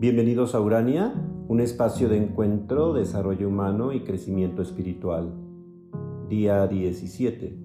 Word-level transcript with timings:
Bienvenidos 0.00 0.54
a 0.54 0.60
Urania, 0.60 1.12
un 1.48 1.58
espacio 1.58 2.08
de 2.08 2.18
encuentro, 2.18 2.92
desarrollo 2.92 3.48
humano 3.48 3.92
y 3.92 4.04
crecimiento 4.04 4.62
espiritual. 4.62 5.34
Día 6.28 6.68
17. 6.68 7.58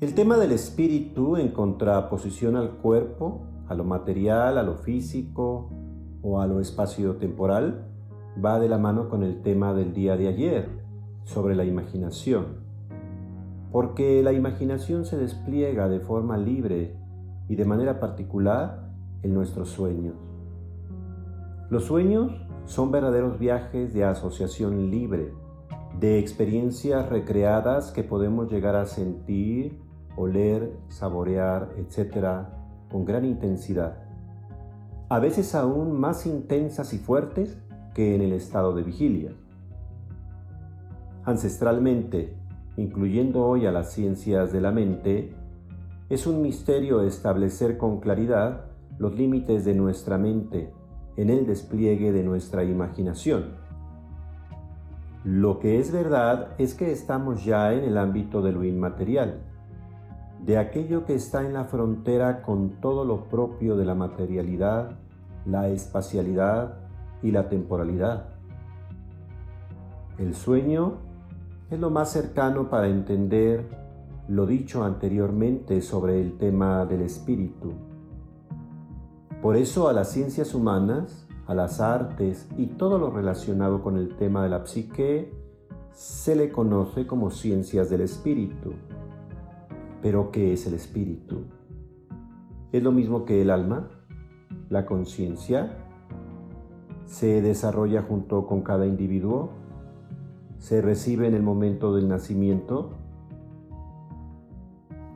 El 0.00 0.14
tema 0.14 0.36
del 0.36 0.52
espíritu 0.52 1.36
en 1.36 1.48
contraposición 1.48 2.54
al 2.54 2.76
cuerpo, 2.76 3.42
a 3.66 3.74
lo 3.74 3.82
material, 3.82 4.56
a 4.56 4.62
lo 4.62 4.76
físico 4.76 5.68
o 6.22 6.40
a 6.40 6.46
lo 6.46 6.60
espacio-temporal, 6.60 7.88
va 8.42 8.60
de 8.60 8.68
la 8.68 8.78
mano 8.78 9.08
con 9.08 9.24
el 9.24 9.42
tema 9.42 9.74
del 9.74 9.94
día 9.94 10.16
de 10.16 10.28
ayer, 10.28 10.68
sobre 11.24 11.56
la 11.56 11.64
imaginación. 11.64 12.60
Porque 13.72 14.22
la 14.22 14.32
imaginación 14.32 15.06
se 15.06 15.16
despliega 15.16 15.88
de 15.88 15.98
forma 15.98 16.36
libre 16.38 16.94
y 17.48 17.56
de 17.56 17.64
manera 17.64 17.98
particular 17.98 18.92
en 19.24 19.34
nuestros 19.34 19.70
sueños. 19.70 20.33
Los 21.74 21.86
sueños 21.86 22.30
son 22.66 22.92
verdaderos 22.92 23.36
viajes 23.40 23.92
de 23.92 24.04
asociación 24.04 24.92
libre, 24.92 25.32
de 25.98 26.20
experiencias 26.20 27.08
recreadas 27.08 27.90
que 27.90 28.04
podemos 28.04 28.48
llegar 28.48 28.76
a 28.76 28.86
sentir, 28.86 29.80
oler, 30.14 30.78
saborear, 30.86 31.74
etc., 31.76 32.46
con 32.92 33.04
gran 33.04 33.24
intensidad. 33.24 34.04
A 35.08 35.18
veces 35.18 35.56
aún 35.56 35.98
más 35.98 36.26
intensas 36.26 36.94
y 36.94 36.98
fuertes 36.98 37.58
que 37.92 38.14
en 38.14 38.22
el 38.22 38.34
estado 38.34 38.72
de 38.72 38.84
vigilia. 38.84 39.32
Ancestralmente, 41.24 42.36
incluyendo 42.76 43.44
hoy 43.44 43.66
a 43.66 43.72
las 43.72 43.92
ciencias 43.92 44.52
de 44.52 44.60
la 44.60 44.70
mente, 44.70 45.34
es 46.08 46.28
un 46.28 46.40
misterio 46.40 47.02
establecer 47.02 47.78
con 47.78 47.98
claridad 47.98 48.66
los 48.96 49.16
límites 49.16 49.64
de 49.64 49.74
nuestra 49.74 50.18
mente 50.18 50.72
en 51.16 51.30
el 51.30 51.46
despliegue 51.46 52.12
de 52.12 52.22
nuestra 52.22 52.64
imaginación. 52.64 53.56
Lo 55.24 55.58
que 55.58 55.78
es 55.78 55.90
verdad 55.90 56.48
es 56.58 56.74
que 56.74 56.92
estamos 56.92 57.44
ya 57.44 57.72
en 57.72 57.84
el 57.84 57.96
ámbito 57.96 58.42
de 58.42 58.52
lo 58.52 58.64
inmaterial, 58.64 59.40
de 60.44 60.58
aquello 60.58 61.06
que 61.06 61.14
está 61.14 61.46
en 61.46 61.54
la 61.54 61.64
frontera 61.64 62.42
con 62.42 62.80
todo 62.80 63.04
lo 63.04 63.24
propio 63.24 63.76
de 63.76 63.86
la 63.86 63.94
materialidad, 63.94 64.98
la 65.46 65.68
espacialidad 65.68 66.74
y 67.22 67.30
la 67.30 67.48
temporalidad. 67.48 68.34
El 70.18 70.34
sueño 70.34 70.98
es 71.70 71.78
lo 71.78 71.90
más 71.90 72.12
cercano 72.12 72.68
para 72.68 72.88
entender 72.88 73.64
lo 74.28 74.46
dicho 74.46 74.84
anteriormente 74.84 75.80
sobre 75.80 76.20
el 76.20 76.36
tema 76.36 76.84
del 76.84 77.02
espíritu 77.02 77.72
por 79.44 79.58
eso 79.58 79.88
a 79.88 79.92
las 79.92 80.10
ciencias 80.10 80.54
humanas, 80.54 81.28
a 81.46 81.54
las 81.54 81.78
artes 81.78 82.48
y 82.56 82.64
todo 82.64 82.98
lo 82.98 83.10
relacionado 83.10 83.82
con 83.82 83.98
el 83.98 84.16
tema 84.16 84.42
de 84.42 84.48
la 84.48 84.64
psique 84.64 85.34
se 85.92 86.34
le 86.34 86.50
conoce 86.50 87.06
como 87.06 87.30
ciencias 87.30 87.90
del 87.90 88.00
espíritu. 88.00 88.72
Pero 90.00 90.30
¿qué 90.30 90.54
es 90.54 90.66
el 90.66 90.72
espíritu? 90.72 91.42
¿Es 92.72 92.82
lo 92.82 92.90
mismo 92.90 93.26
que 93.26 93.42
el 93.42 93.50
alma? 93.50 93.90
¿La 94.70 94.86
conciencia? 94.86 95.76
¿Se 97.04 97.42
desarrolla 97.42 98.00
junto 98.00 98.46
con 98.46 98.62
cada 98.62 98.86
individuo? 98.86 99.50
¿Se 100.56 100.80
recibe 100.80 101.28
en 101.28 101.34
el 101.34 101.42
momento 101.42 101.94
del 101.94 102.08
nacimiento? 102.08 102.92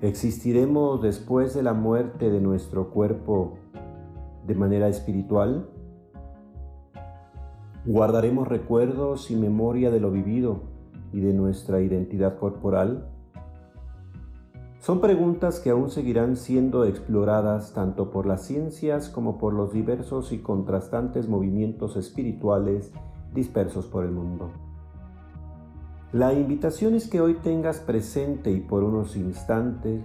¿Existiremos 0.03 1.01
después 1.01 1.55
de 1.55 1.63
la 1.63 1.73
muerte 1.73 2.31
de 2.31 2.43
nuestro 2.43 2.91
cuerpo 2.91 3.57
de 4.49 4.55
manera 4.55 4.89
espiritual? 4.89 5.69
¿Guardaremos 7.85 8.49
recuerdos 8.49 9.31
y 9.31 9.37
memoria 9.37 9.91
de 9.91 10.01
lo 10.01 10.11
vivido 10.11 10.63
y 11.13 11.21
de 11.21 11.35
nuestra 11.35 11.81
identidad 11.83 12.39
corporal? 12.39 13.11
Son 14.81 15.01
preguntas 15.01 15.61
que 15.61 15.71
aún 15.71 15.91
seguirán 15.91 16.37
siendo 16.37 16.87
exploradas 16.87 17.75
tanto 17.75 18.11
por 18.11 18.27
las 18.27 18.47
ciencias 18.47 19.11
como 19.11 19.37
por 19.37 19.53
los 19.53 19.73
diversos 19.73 20.33
y 20.33 20.39
contrastantes 20.39 21.29
movimientos 21.29 21.97
espirituales 21.97 22.91
dispersos 23.35 23.87
por 23.87 24.05
el 24.05 24.13
mundo. 24.13 24.51
La 26.13 26.33
invitación 26.33 26.95
es 26.95 27.07
que 27.07 27.21
hoy 27.21 27.35
tengas 27.35 27.81
presente 27.81 28.51
y 28.51 28.61
por 28.61 28.83
unos 28.83 29.15
instantes 29.15 30.01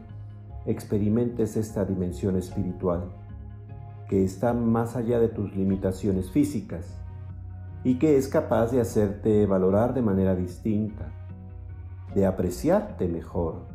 experimentes 0.65 1.55
esta 1.55 1.85
dimensión 1.85 2.35
espiritual 2.35 3.22
que 4.13 4.23
está 4.23 4.53
más 4.53 4.95
allá 4.95 5.19
de 5.19 5.27
tus 5.27 5.55
limitaciones 5.55 6.29
físicas 6.29 7.01
y 7.83 7.97
que 7.97 8.15
es 8.15 8.27
capaz 8.27 8.71
de 8.71 8.79
hacerte 8.79 9.47
valorar 9.47 9.95
de 9.95 10.03
manera 10.03 10.35
distinta, 10.35 11.11
de 12.13 12.27
apreciarte 12.27 13.07
mejor, 13.07 13.65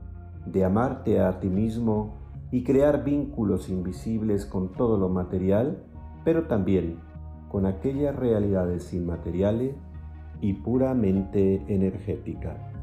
de 0.46 0.64
amarte 0.64 1.18
a 1.18 1.40
ti 1.40 1.48
mismo 1.48 2.14
y 2.52 2.62
crear 2.62 3.02
vínculos 3.02 3.68
invisibles 3.68 4.46
con 4.46 4.70
todo 4.74 4.96
lo 4.96 5.08
material, 5.08 5.82
pero 6.24 6.44
también 6.44 7.00
con 7.50 7.66
aquellas 7.66 8.14
realidades 8.14 8.94
inmateriales 8.94 9.74
y 10.40 10.52
puramente 10.52 11.64
energéticas. 11.66 12.77